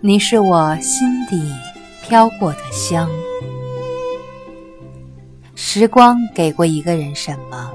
[0.00, 1.52] 你是我心底
[2.04, 3.10] 飘过的香。
[5.56, 7.72] 时光给过一个人什么，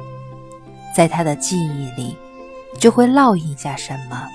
[0.95, 2.15] 在他的记忆里
[2.79, 4.25] 就会烙印下什么。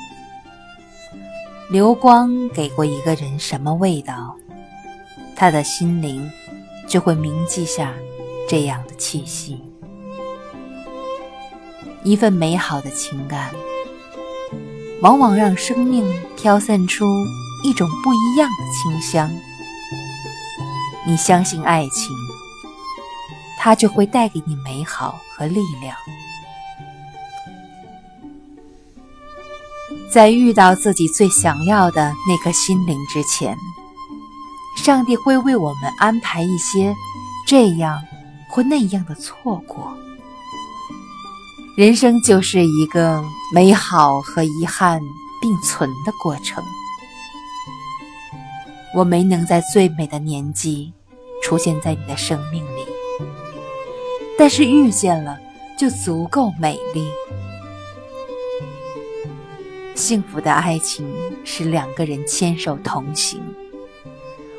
[1.70, 4.36] 流光给过一个人什么味道，
[5.34, 6.30] 他的心灵
[6.86, 7.94] 就会铭记下
[8.46, 9.64] 这样的气息。
[12.02, 13.50] 一份美好的情感，
[15.00, 17.06] 往往让生命飘散出
[17.62, 19.30] 一种不一样的清香。
[21.06, 22.16] 你相信爱情，
[23.58, 25.96] 它就会带给你美好和力量。
[30.10, 33.56] 在遇到自己最想要的那颗心灵之前，
[34.76, 36.94] 上帝会为我们安排一些
[37.46, 38.02] 这样
[38.50, 39.96] 或那样的错过。
[41.76, 43.22] 人生就是一个
[43.54, 45.00] 美好和遗憾
[45.40, 46.64] 并存的过程。
[48.94, 50.92] 我没能在最美的年纪
[51.42, 52.86] 出现在你的生命里，
[54.38, 55.38] 但是遇见了
[55.78, 57.06] 就足够美丽。
[59.94, 61.06] 幸福的爱情
[61.44, 63.42] 是两个人牵手同行。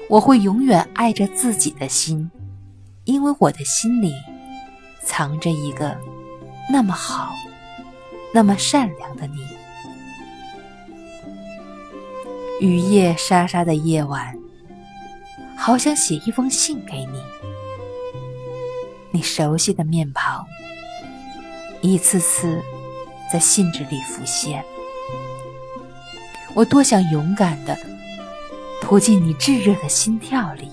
[0.10, 2.30] 我会永远爱着自己的心，
[3.06, 4.12] 因为我的心里
[5.04, 5.96] 藏着一个
[6.72, 7.32] 那么好、
[8.34, 9.59] 那么善良的你。
[12.60, 14.38] 雨夜沙沙的夜晚，
[15.56, 17.24] 好想写一封信给你。
[19.12, 20.46] 你熟悉的面庞，
[21.80, 22.62] 一次次
[23.32, 24.64] 在信纸里浮现。
[26.54, 27.78] 我多想勇敢的
[28.82, 30.70] 扑进你炙热的心跳里，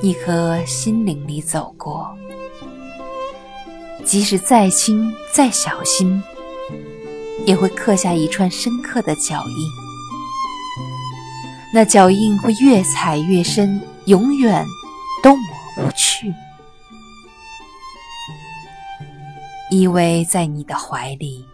[0.00, 2.16] 一颗心灵里走过，
[4.02, 6.22] 即使再轻再小心，
[7.44, 9.70] 也会刻下一串深刻的脚印。
[11.74, 14.64] 那脚印会越踩越深，永远
[15.22, 15.44] 都抹
[15.76, 16.32] 不去。
[19.70, 21.44] 依偎在你的怀里。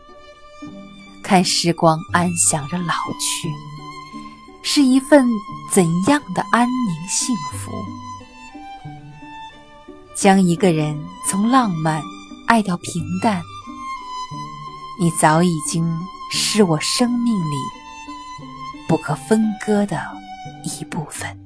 [1.24, 3.48] 看时光安详着老去，
[4.62, 5.26] 是一份
[5.72, 7.72] 怎样的安宁幸福？
[10.14, 12.02] 将一个人从浪漫
[12.46, 13.42] 爱到平淡，
[15.00, 15.84] 你早已经
[16.30, 17.56] 是我生命里
[18.86, 20.00] 不可分割的
[20.64, 21.38] 一部分。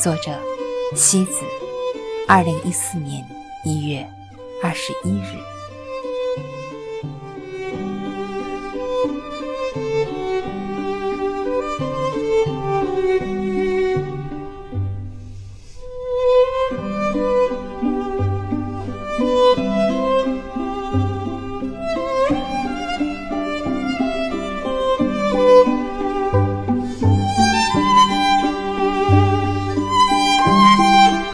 [0.00, 0.40] 作者：
[0.96, 1.40] 西子，
[2.26, 3.24] 二零一四年
[3.64, 4.06] 一月
[4.62, 5.53] 二十一日。